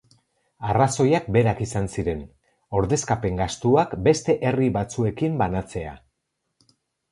Arrazoiak 0.69 1.27
berak 1.35 1.61
izan 1.65 1.89
ziren, 1.97 2.23
ordezkapen 2.81 3.39
gastuak 3.43 3.95
beste 4.09 4.37
herri 4.51 4.73
batzuekin 4.81 5.39
banatzea. 5.45 5.97